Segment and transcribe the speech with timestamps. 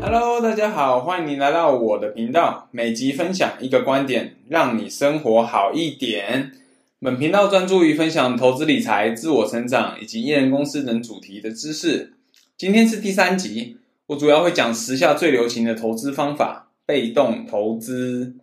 [0.00, 6.52] Hello，大家好，欢迎来到我的频道，每集分享一个观点，让你生活好一点。
[7.00, 12.14] 本频道专注于分享投资理财、自我成长以及一人公司等主题的知识。
[12.56, 18.36] 今天是第三集，我主要会讲时下最流行的投资方法——被动投资。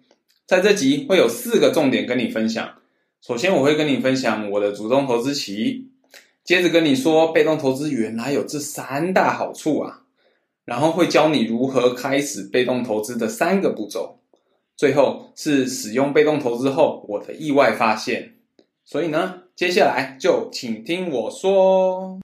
[0.45, 2.69] 在这集会有四个重点跟你分享。
[3.21, 5.89] 首先，我会跟你分享我的主动投资期，
[6.43, 10.01] 接着跟你说被动投资原来有这三大好处啊，
[10.65, 14.17] 然后会教你如何开始被动投资的三个步骤，
[14.75, 18.37] 最后是使用被动投资后我的意外发现。
[18.83, 22.19] 所以呢，接下来就请听我说。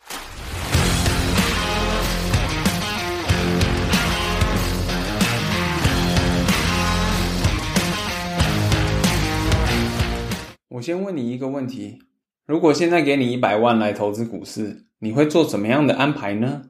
[10.78, 11.98] 我先问你一个问题：
[12.46, 16.70] 如果现在给你一百万来投资股市，你会做怎么样的安排呢？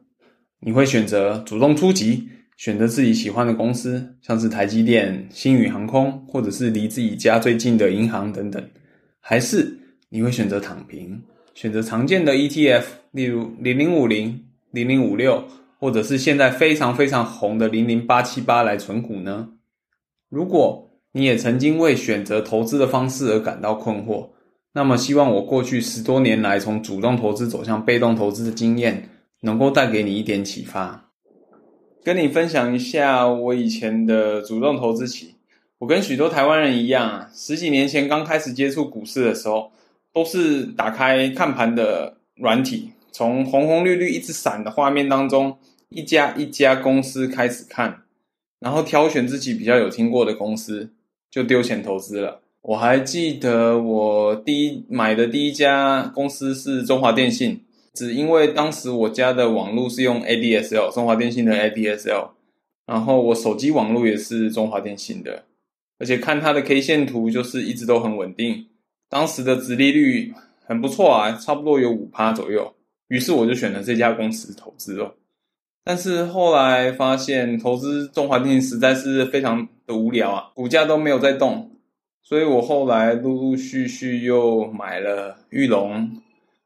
[0.61, 8.69] 你会选择主动出击，选择自己喜欢的公司，像是台积电、星宇航空，或者是离自己家最近的银行等等，
[9.19, 9.77] 还是？
[10.09, 11.21] 你会选择躺平，
[11.53, 15.43] 选择常见的 ETF，例如零零五零、零零五六，
[15.79, 19.49] 或者是现在非常非常红的零零八七八来存股呢？
[20.29, 20.86] 如果
[21.17, 24.29] 你也曾经为选择投资的方式而感到困惑，
[24.73, 29.09] 那么希望我过去十多年来从主动投资走向被动投资的经验，
[29.41, 31.09] 能够带给你一点启发。
[32.03, 35.33] 跟你分享一下我以前的主动投资期，
[35.79, 39.71] 我跟许多台湾人一样啊，十几年前刚开始接触股市的时候。
[40.13, 47.99] 都是打开看盘的软体，从红红绿绿一直闪的画面当中，一家一家公司开始看，
[48.59, 50.89] 然后挑选自己比较有听过的公司，
[51.29, 52.41] 就丢钱投资了。
[52.61, 57.61] 我还记得我第一买的第一家公司是中华电信，
[57.93, 62.31] 只因为当时我家的网络是用 ADSL，中华电信的 ADSL，
[62.85, 65.45] 然后我手机网络也是中华电信的，
[65.97, 68.67] 而且看它的 K 线图就是一直都很稳定。
[69.09, 70.33] 当时的殖利率
[70.65, 72.75] 很不错啊，差不多有五趴左右，
[73.07, 75.15] 于是我就选了这家公司投资了。
[75.87, 81.71] 但是后来发现投资中华电信实在是非常的无聊啊，股价都没有在动，
[82.21, 86.11] 所以我后来陆陆续续又买了裕隆、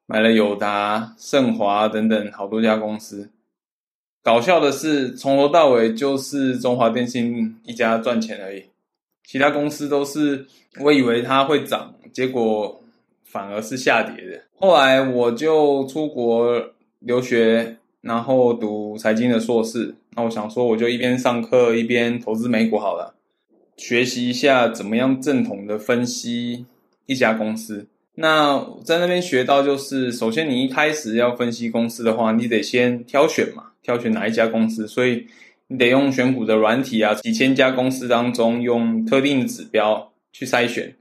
[0.07, 3.29] 买了友达、盛华等等好多家公司。
[4.23, 8.65] 搞笑的是，从头到尾就是中华电信一家赚钱而已。
[9.23, 10.47] 其他公司都是，
[10.79, 12.81] 我以为它会涨，结果
[13.23, 14.41] 反而是下跌的。
[14.59, 19.95] 后来我就出国留学，然后读财经的硕士。
[20.16, 23.16] 那我想说，我就一边上课一边投资美股好了，
[23.78, 26.66] 学习一下怎么样正统的分析
[27.06, 27.88] 一家公司。
[28.16, 35.28] 那在那边学到就是，首先你一开始要分析公司的话，你得先挑选嘛，挑选哪一家公司，所以。
[35.73, 40.94] 你得用选股的软体啊，几千家公司当中用特定的指标去筛选，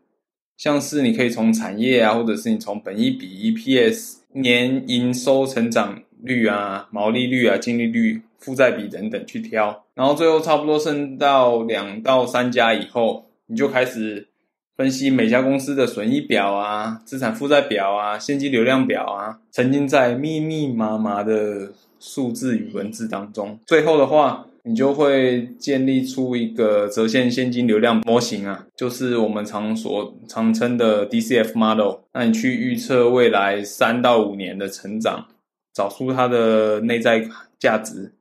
[0.56, 14.28] 像是你可以从产业啊，或者是你从本益比、EPS、年营收成长率啊、毛利率啊、净利率、负债比等等去挑，然后最后差不多剩到两到三家以后，你就开始
[14.76, 24.46] 分析每家公司的损益表啊、资产负债表啊、现金流量表啊，沉浸在密密麻麻的数字与文字当中，最后的话。
[24.62, 32.00] 你就会建立出一个折现现金流量模型啊，就是我们常所常称的 DCF model。
[32.12, 35.26] 那你去预测未来三到五年的成长，
[35.72, 38.12] 找出它的内在价值。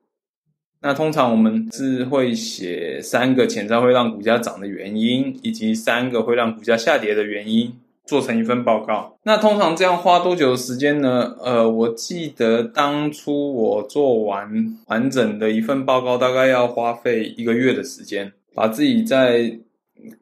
[0.81, 7.73] 那通常我们是会写三个潜在会让股价涨的原因，以及三个会让股价下跌的原因。
[8.05, 11.35] 做成一份报告，那通常这样花多久的时间呢？
[11.43, 19.59] 呃，我记得当初我做完完整的一份报告，大概要花费一个月的时间，把自己在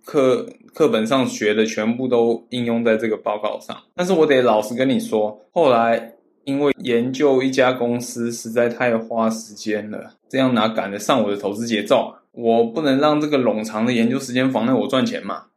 [0.04, 3.74] 课课本上学的全部都应用在这个报告上。
[3.96, 6.16] 但是我得老实跟你说，后来
[6.48, 12.24] 因为研究一家公司实在太花时间了，这样哪赶得上我的投资节奏啊？
[12.32, 15.48] 我不能让这个冗长的研究时间妨碍我赚钱嘛。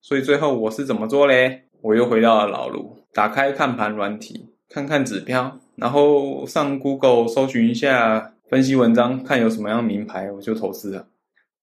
[0.00, 1.62] 所以最后我是怎么做嘞？
[1.82, 11.06] 我又回到了老路，打开看盘软体，看看指标，然后上 Google 搜寻一下分析文章，看有什么样名牌，我就投资了。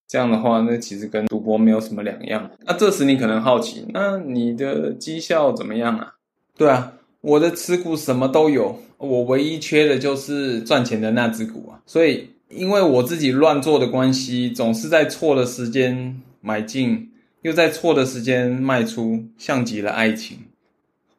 [0.09, 2.51] 这样的话，那其实跟赌博没有什么两样。
[2.65, 6.15] 那这时你可能好奇，那你的绩效怎么样啊？
[6.57, 6.91] 对啊，
[7.27, 11.81] 我的持股什么都有，我唯一缺的就是赚钱的那只股啊。
[11.85, 17.11] 所以因为我自己乱做的关系，总是在错的时间买进。
[17.43, 20.37] 又在错的时间卖出，像极了爱情。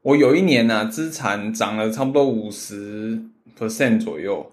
[0.02, 3.22] 我有一年呢、啊，资产涨了差不多五十
[3.58, 4.50] percent 左右，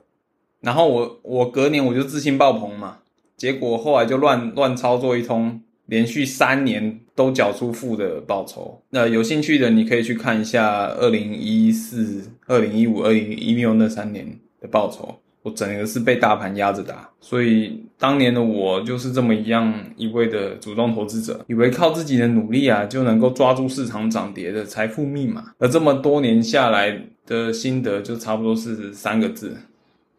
[0.62, 3.00] 然后我我隔年我就自信爆棚嘛，
[3.36, 8.82] 结果后来就乱乱操作一通，连续三年都缴出负的报酬。
[8.90, 15.20] 那有兴趣的你可以去看一下二零一四、二零一五、二零一六那三年的报酬。
[15.44, 29.56] 我整个是被大盘压着打，所以当年的我就是这么一样一味的主动投资者，以为靠自己的努力啊就能够抓住市场涨跌的财富密码，而这么多年下来的心得就差不多是三个字：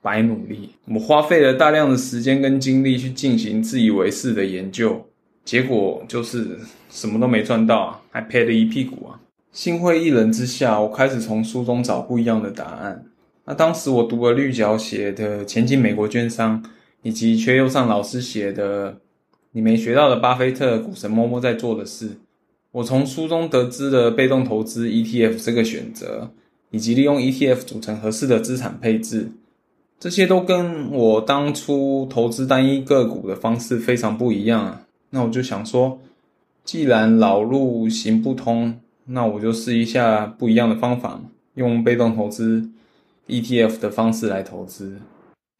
[0.00, 0.70] 白努力。
[0.84, 5.04] 我花费了大量的时间跟精力去进行自以为是的研究，
[5.46, 6.58] 结果就是
[6.90, 9.20] 什么都没赚到，还赔了一屁股啊！
[9.52, 13.06] 心灰意冷之下，我开始从书中找不一样的答案。
[13.44, 16.60] 那当时我读了绿角写的《前进美国券商》，
[17.02, 18.92] 以及缺右上老师写的
[19.52, 22.08] 《你没学到的巴菲特股神默默在做的事》，
[22.72, 26.32] 我从书中得知了被动投资 ETF 这个选择，
[26.70, 29.30] 以及利用 ETF 组成合适的资产配置，
[30.00, 34.82] 这些都跟我当初投资单一个股的方式非常不一样啊。
[35.10, 36.00] 那我就想说，
[36.64, 41.20] 既然老路行不通，那我就试一下不一样的方法，
[41.54, 42.70] 用被动投资。
[43.28, 45.00] ETF 的方式来投资，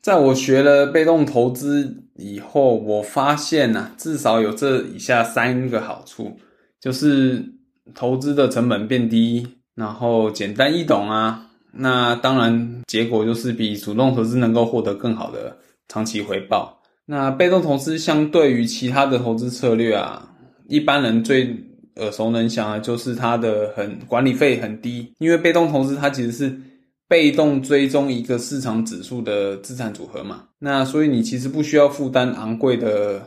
[0.00, 6.38] 在我学了被动投资以后，我发现呐、啊，至少有这以下三个好处，
[6.80, 7.44] 就是
[7.92, 11.50] 投资的成本变低，然后简单易懂啊。
[11.72, 15.56] 那当然，结果就是比主动投资能够获得更好的
[15.88, 16.80] 长期回报。
[17.06, 20.28] 那被动投资相对于其他的投资策略啊，
[20.68, 21.56] 一般人最
[21.96, 26.60] 耳熟能详的就是它的很管理费很低，因为被动投资它其实是。
[27.08, 33.22] 被动追踪一个市场指数的资产组合嘛，那所以你其实不需要负担昂贵的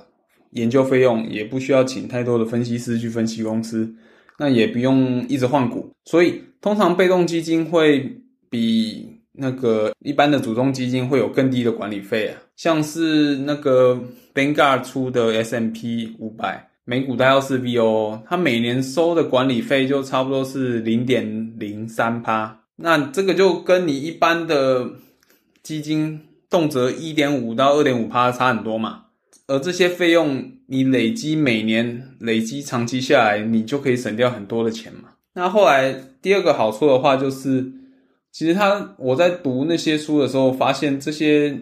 [0.52, 3.90] 研究费用，也不需要请太多的分析师去分析公司，
[4.38, 14.00] 那也不用一直换股，所以通常被动基金会比那个一般的主动基金会有更低的管理费啊，像是那个
[14.34, 22.62] Vanguard 出的 S&P 500美股代号是 VOO，它每年收的管理费就差不多是零点零三趴。
[22.78, 24.90] 那这个就跟你一般的
[25.62, 29.04] 基金动辄一点五到二点五趴差很多嘛，
[29.48, 35.10] 而这些费用你累积每年累积长期下来，你就可以省掉很多的钱嘛。
[35.34, 37.72] 那后来第二个好处的话，就是
[38.32, 41.58] 其实他我在读那些书的时候，发现这些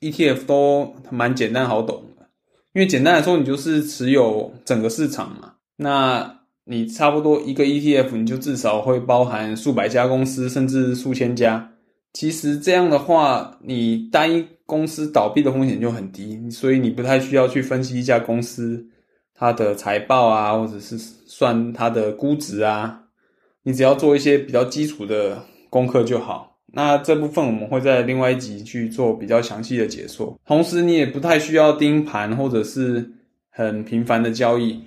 [0.00, 2.28] ETF 都蛮简单好懂的，
[2.74, 5.54] 因为简单来说，你就是持有整个市场嘛。
[5.76, 11.72] 那你差不多一个 ETF，你就至少会包含数百家公司，甚至数千家。
[12.12, 18.86] 其实这样的话，你单一公司倒闭的风险就很低，所以你不太需要去分析一家公司
[19.34, 23.02] 它的财报啊，或者是算它的估值啊。
[23.62, 26.58] 你只要做一些比较基础的功课就好。
[26.72, 30.38] 那这部分我们会在另外一集去做比较详细的解说。
[30.44, 33.12] 同时，你也不太需要盯盘或者是
[33.50, 34.82] 很频繁的交易。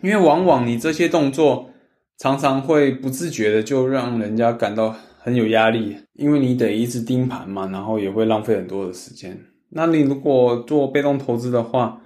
[0.00, 1.70] 因为往往你这些动作
[2.18, 9.40] 常常会不自觉的就让人家感到很有压力，因为你得一直盯盘嘛，然后也会浪费很多的时间。
[9.70, 12.00] 那你如果做被动投资的话，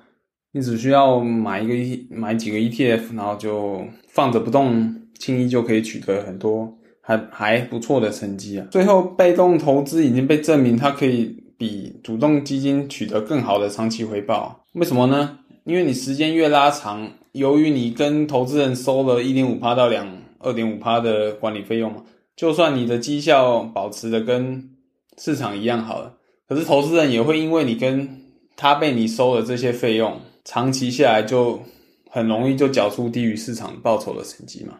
[0.53, 8.67] 你只需要买一个一买几个 ETF，然后就放着不动，轻易就可以取得很多还还不错的成绩啊。
[8.73, 14.65] 最后，被动投资已经被证明它可以比主动基金取得更好的长期回报。
[14.73, 15.39] 为什么呢？
[15.63, 17.09] 因为你时间越拉长。
[17.33, 22.03] 由于你跟投资人收了一点五趴到两二点五趴的管理费用嘛，
[22.35, 24.71] 就算你的绩效保持的跟
[25.19, 26.15] 市场一样好了，
[26.49, 28.09] 可是投资人也会因为你跟
[28.57, 31.61] 他被你收了这些费用，长期下来就
[32.11, 34.79] 很容易就缴出低于市场报酬的成绩嘛。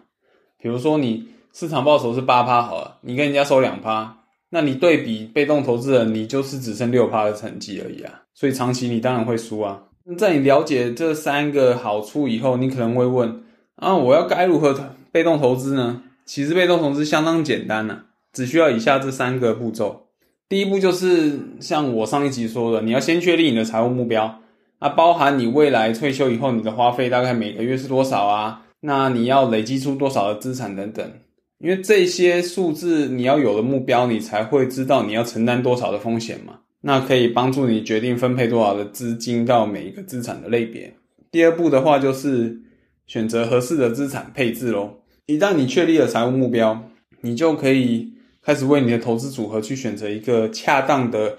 [0.59, 4.19] 比如说你市场报酬是八趴好了，你跟人家收两趴，
[4.51, 8.13] 那你对比被动投资人，你就是只剩六趴的成绩而已啊。
[8.35, 9.85] 所以长期你当然会输啊。
[10.19, 13.43] 在你了解这三个好处以后，你可能会问：
[13.77, 14.79] 啊，我要该如何
[15.11, 16.03] 被动投资呢？
[16.27, 18.01] 其实被动投资相当简单呐，
[18.35, 20.09] 只需要以下这三个步骤。
[20.51, 24.41] 第一步就是像我上一集说的，你要先确立你的财务目标，
[24.79, 28.61] 啊包含你未来退休以后你的花费大概每个月是多少啊？
[28.81, 31.11] 那你要累积出多少的资产等等。
[31.59, 36.61] 因为这些数字你要有了目标，你才会知道你要承担多少的风险嘛。
[36.83, 40.95] 那可以帮助你决定分配多少的资金到每一个资产的类别。
[41.33, 42.61] 第二步的话，就是
[43.07, 45.03] 选择合适的资产配置咯。
[45.27, 46.81] 一旦你确立了财务目标，
[47.23, 51.39] 你就可以开始为你的投资组合去选择一个恰当的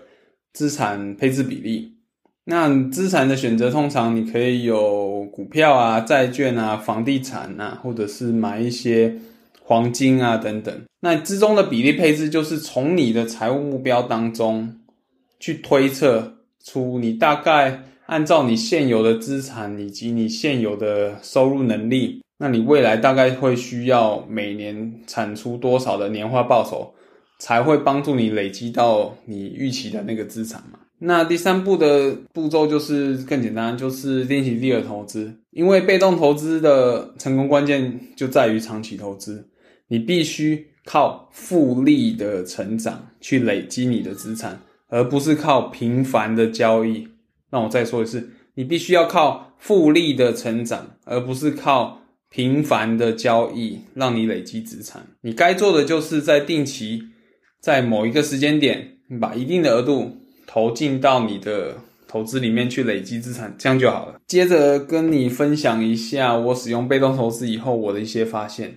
[0.51, 1.93] 资产配置比例。
[2.43, 9.15] 那资产的选择，通常你可以有股票啊、债券啊、房地产啊，或者是买一些
[9.67, 10.73] 黄金啊等等。
[11.01, 14.79] 那之中的比例配置就是从你的财务目标当中
[15.41, 26.93] 去推测出你大概按照你现有的资产以及你现有的收入能力，那你未来大概会需要每年产出多少的年化报酬，
[27.37, 30.79] 才会帮助你累积到你预期的那个资产嘛？
[30.99, 35.31] 那第三步的步骤就是更简单，就是练习第二投资。
[35.51, 39.47] 因为被动投资的成功关键就在于长期投资，
[39.87, 47.07] 你必须靠复利的成长去累积你的资产，而不是靠频繁的交易。
[47.51, 55.05] 那我再说一次，你必须要靠复利的成长，而不是靠频繁的交易让你累积资产。
[55.21, 57.03] 你该做的就是在定期，
[57.59, 60.17] 在某一个时间点，把一定的额度。
[60.49, 61.75] 投进到你的
[62.07, 64.15] 投资里面去累积资产，这样就好了。
[64.25, 68.73] 接着跟你分享一下我使用被动投资以后我的一些发现。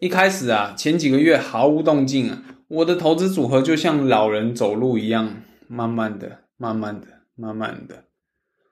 [0.00, 8.04] 一开始啊，前几个月毫无动静啊，我的投资组合就像老人走路一样，慢慢的、慢慢的、慢慢的。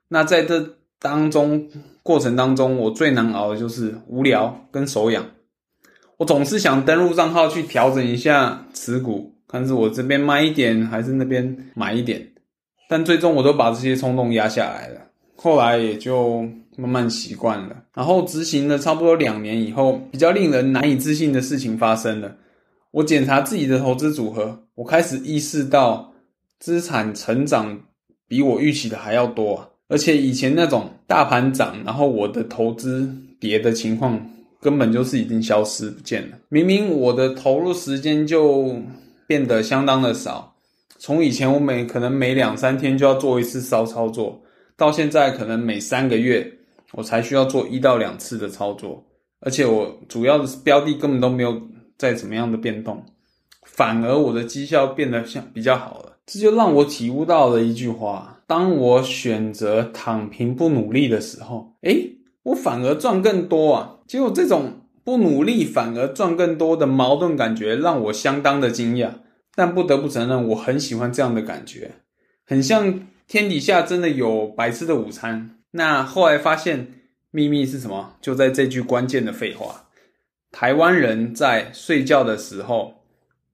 [0.09, 1.69] 那在这当中
[2.05, 5.27] 过程当中，我最难熬的就是无聊跟手痒。
[6.19, 12.35] 我总是想登录账号去调整一下持股，看是我这边卖一点，还是那边买一点。
[12.89, 15.01] 但最终我都把这些冲动压下来了，
[15.35, 17.85] 后来也就慢慢习惯了。
[17.95, 22.37] 然后执行了差不多两年以后，比较令人难以置信的事情发生了。
[22.93, 26.13] 我检查自己的投资组合，我开始意识到
[26.59, 27.79] 资产成长
[28.29, 33.07] 比我预期的还要多，而且以前那种大盘涨，然后我的投资
[33.39, 34.19] 跌的情况，
[34.61, 36.39] 根本就是已经消失不见了。
[36.49, 38.75] 明明我的投入时间就
[39.27, 40.55] 变得相当的少。
[40.99, 44.41] 从以前我每可能每两三天就要做一次骚操作，
[44.75, 46.51] 到现在可能每三个月
[46.97, 49.07] 我才需要做一到两次的操作，
[49.41, 51.63] 而且我主要的标的根本都没有
[51.97, 53.05] 再怎么样的变动，
[53.63, 56.17] 反而我的绩效变得像比较好了。
[56.27, 63.99] 这就让我体悟到了一句话：当我选择躺平不努力的时候，诶，我反而赚更多啊！
[64.09, 69.11] 结果这种不努力反而赚更多的矛盾感觉，让我相当的惊讶。
[69.55, 71.93] 但不得不承认，我很喜欢这样的感觉，
[72.45, 75.56] 很像天底下真的有白吃的午餐。
[75.77, 76.89] 那后来发现
[77.31, 78.17] 秘密是什么？
[78.21, 79.89] 就在这句关键的废话：
[80.51, 83.05] 台湾人在睡觉的时候，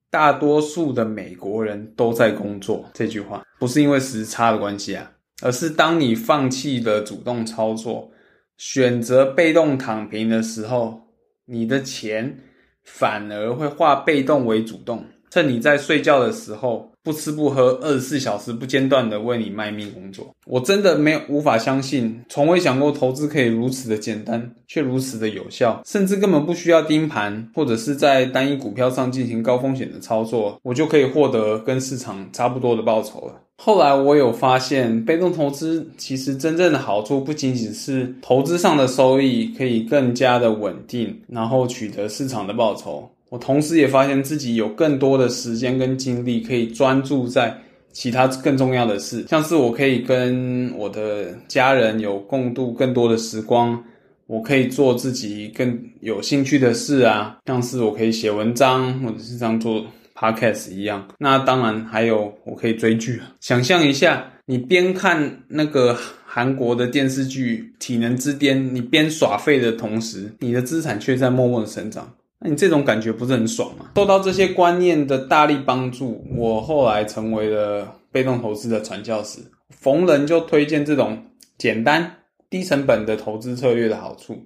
[0.08, 2.88] 大多数的美国人都在工作。
[2.94, 5.12] 这句话不是因为时差的关系啊，
[5.42, 8.12] 而是当你放弃了主动操作，
[8.56, 11.08] 选择被动躺平的时候，
[11.46, 12.38] 你的钱
[12.84, 15.06] 反而会化被动为主动。
[15.28, 20.32] 趁你在睡觉的时候，不吃不喝，二十四小时不间断的为你卖命工作。
[20.46, 33.40] 我真的没有无法相信，从未想过投资可以如此的简单，却如此的有效，甚至根本不需要盯盘，或者是在单一股票上进行高风险的操作，我就可以获得跟市场差不多的报酬了。
[33.64, 43.08] 后来我有发现，被动投资其实真正的好处不仅仅是投资上的收益可以更加的稳定，然后取得市场的报酬。
[43.32, 47.58] 我同时也发现自己有更多的时间跟精力可以专注在
[47.90, 53.82] 其他更重要的事，像是我可以跟我的家人有共度更多的时光，
[54.26, 59.82] 我可以做自己更有兴趣的事啊，像是我可以写文章或者是这样做
[60.14, 61.08] podcast 一样。
[61.18, 63.18] 那当然还有我可以追剧。
[63.40, 65.96] 想象一下，你边看那个
[66.26, 72.12] 韩国的电视剧《体能之巅》，你边耍废的同时，你的资产却在默默的成长。
[72.42, 73.86] 那你这种感觉不是很爽吗？
[73.94, 79.38] 受到这些观念的大力帮助，我后来成为了被动投资的传教士，
[79.70, 81.16] 逢人就推荐这种
[81.56, 82.18] 简单、
[82.50, 84.36] 低成本的投资策略的好处，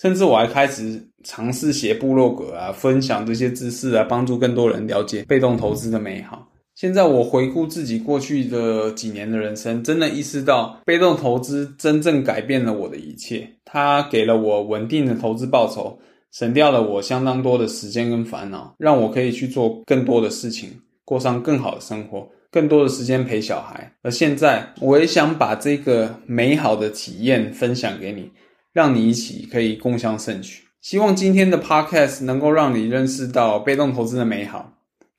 [0.00, 6.48] 甚至我还开始尝试写部落格啊，分享这些知识啊，帮助更多人了解被动投资的美好。
[6.74, 15.98] 现在我回顾自己过去的几年的人生，真的意识到被动投资真正改变了我的一切，它给了我稳定的投资报酬。
[16.32, 20.70] 省掉了我相当多的时间跟烦恼，让我可以去做更多的事情，
[21.04, 23.92] 过上更好的生活，更多的时间陪小孩。
[24.02, 28.30] 而现在，我也想把这个美好的体验分享给你，
[28.72, 30.62] 让你一起可以共享盛举。
[30.80, 34.72] 希望今天的 Podcast 能够让你认识到被动投资的美好。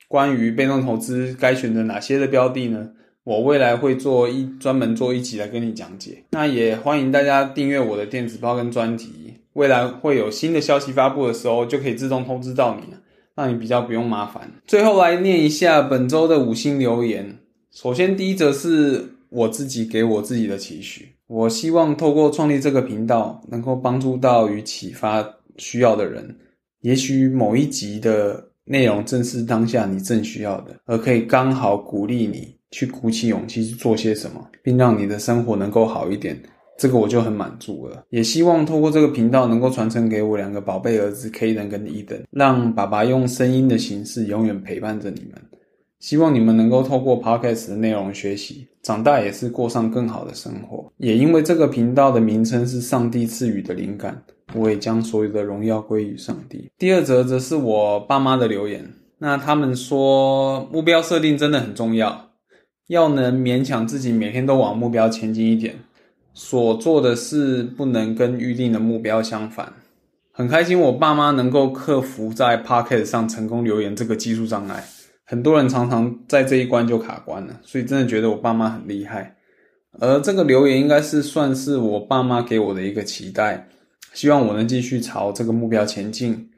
[0.09, 2.89] 关于被动投资该选择哪些的标的呢？
[3.23, 6.23] 我未来会做一专门做一集来跟你讲解。
[6.31, 9.32] 那也欢迎大家订阅我的电子报跟专题。
[9.53, 12.99] 未来会有新的消息发布的时候，就可以自动通知到你了，
[13.35, 14.51] 让你比较不用麻烦。
[14.65, 17.37] 最后来念一下本周的五星留言。
[17.71, 26.35] 首先，第一则是我自己给我自己的期许，我希望透过创立这个频道，能够帮助到与启发需要的人，
[26.81, 36.39] 也许某一集的内容正是当下你正需要的，而可以刚好鼓励你去鼓起勇气去做些什么，并让你的生活能够好一点。
[36.77, 38.03] 这个我就很满足了。
[38.09, 45.41] 也希望透过这个频道能够传承给我两个宝贝儿子 Kaden 跟 Eden，让爸爸用声音的形式永远陪伴着你们。
[45.99, 50.91] 希望你们能够透过 Podcast 的内容学习，长大也是过上更好的生活。
[50.97, 54.21] 也因为这个频道的名称是上帝赐予的灵感，
[54.53, 56.69] 我也将所有的荣耀归于上帝。
[56.77, 58.85] 第二则则是我爸妈的留言，
[59.19, 62.31] 那他们说目标设定真的很重要，
[62.87, 65.75] 要能勉强自己每天都往目标前进一点，
[66.33, 69.73] 所做的事不能跟预定的目标相反。
[70.31, 74.83] 很开心我爸妈能够克服在 Pocket 上成功留言这个技术障碍。
[75.25, 79.35] 很多人常常在这一关就卡关了，所以真的觉得我爸妈很厉害。
[79.99, 83.67] 而这个留言应该是算是我爸妈给我的一个期待，
[84.11, 86.49] 希望我能继续朝这个目标前进。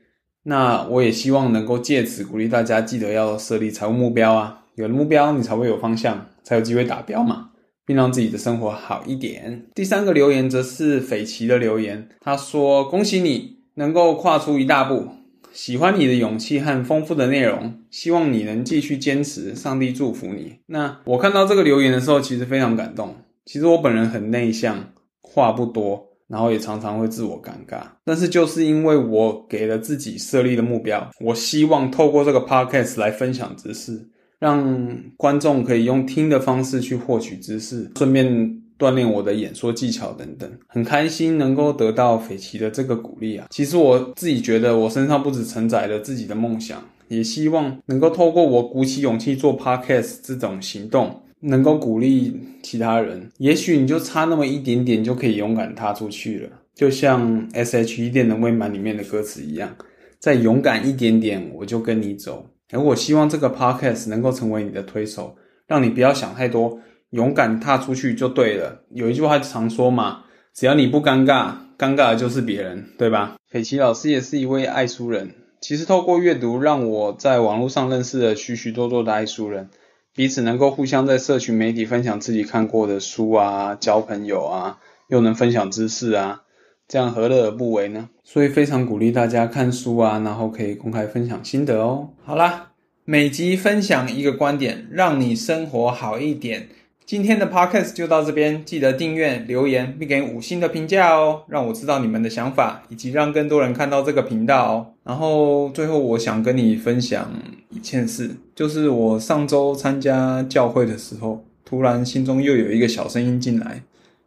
[0.44, 7.50] 那我也希望能够借此鼓励大家，记得要设立财务目标啊，有了目标你才会有方向，才有机会达标嘛，
[7.86, 9.66] 并让自己的生活好一点。
[9.74, 15.08] 第三个留言则是斐奇的留言，他说：“恭喜你能够跨出一大步。”
[15.54, 19.56] 喜欢你的勇气和丰富的内容，希望你能继续坚持。
[19.56, 20.58] 上帝祝福你。
[20.66, 23.16] 那我看到这个留言的时候，其实非常感动。
[23.46, 27.84] 其实我本人很内向，话不多，然后也常常会自我尴尬。
[28.04, 34.10] 但是就是因为我给了自己设立的目标，我希望透过这个 podcast 来分享知识，
[34.46, 38.62] 让观众可以用听的方式去获取知识，顺便。
[38.78, 43.48] 锻炼我的演说技巧等等，很开心能够得到斐奇的这个鼓励啊！
[43.50, 53.30] 其实我自己觉得，我身上不止承载了自己的梦想，也希望能够透过我鼓起勇气做 podcast 这种行动，能够鼓励其他人。
[53.38, 56.50] 也许你就差那么一点点，就可以勇敢踏出去了。
[56.76, 59.74] 就像 S.H.E 电能未满里面的歌词一样，
[60.20, 62.46] 再勇敢一点点，我就跟你走。
[62.72, 65.36] 而我希望这个 podcast 能够成为你的推手，
[65.68, 66.80] 让你不要想太多。
[67.12, 68.82] 勇敢踏出去就对了。
[68.90, 73.38] 有一句话常说嘛，只要你不尴尬，尴尬的就是别人，对吧？
[73.48, 75.34] 斐奇老师也是一位爱书人。
[75.62, 79.70] 其实透过阅读，让我在网络上认识了许许多多的爱书人，
[80.14, 86.42] 彼此能够互相在社群媒体分享自己看过的书啊，交朋友啊，又能分享知识啊，
[86.88, 88.10] 这样何乐而不为呢？
[88.24, 92.10] 所以非常鼓励大家看书啊，然后可以公开分享心得哦。
[92.24, 92.72] 好啦，
[93.06, 96.70] 每集分享一个观点，让你生活好一点。
[97.06, 104.94] 今天的 podcast 就到这边，记得订阅、留言并给五星的评价哦，让我知道你们的想法，以及让更多人看到这个频道哦。
[105.04, 107.32] 然后最后，我想跟你分享
[107.70, 113.84] 一件事，就是我上周参加教会的时候，突然心中又有一个小声音进来，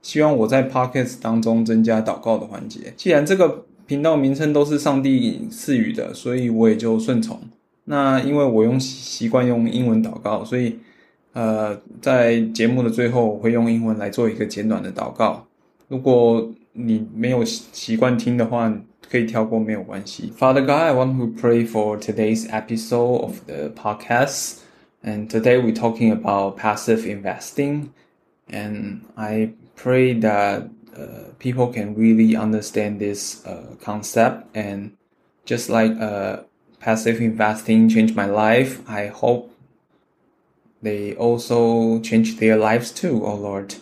[0.08, 2.94] 希望我在 podcast 当中增加祷告的环节。
[2.96, 7.38] 既然这个频道名称都是上帝赐予的，所以我也就顺从。
[7.84, 10.78] 那因为我用习惯用英文祷告，所以。
[11.34, 15.46] 呃，在节目的最后，我会用英文来做一个简短的祷告。
[15.86, 18.72] 如果你没有习惯听的话，
[19.08, 20.32] 可以跳过，没有关系。
[20.36, 24.54] Father God, I want to pray for today's episode of the podcast.
[25.04, 27.90] And today we're talking about passive investing.
[28.50, 34.44] And I pray that uh, people can really understand this uh, concept.
[34.54, 34.96] And
[35.46, 36.42] just like uh,
[36.80, 39.54] passive investing changed my life, I hope
[40.82, 43.76] they also change their lives too, oh Lord.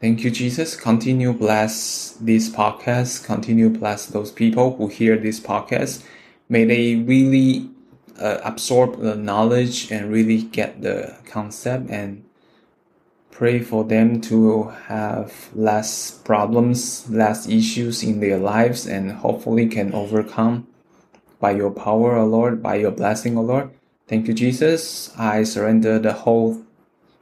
[0.00, 0.74] Thank you, Jesus.
[0.74, 3.24] Continue bless this podcast.
[3.24, 6.02] Continue bless those people who hear this podcast.
[6.48, 7.70] May they really
[8.18, 12.24] uh, absorb the knowledge and really get the concept and
[13.32, 19.92] pray for them to have less problems, less issues in their lives and hopefully can
[19.92, 20.68] overcome
[21.40, 23.70] by your power, O Lord, by your blessing, O Lord.
[24.06, 25.12] Thank you, Jesus.
[25.18, 26.62] I surrender the whole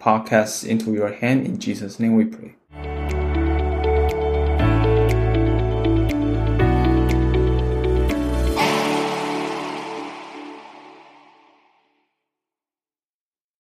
[0.01, 1.47] podcast into your hand.
[1.47, 2.60] In Jesus' name we pray.